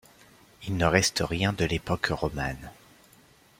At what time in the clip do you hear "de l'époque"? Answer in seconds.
1.53-2.07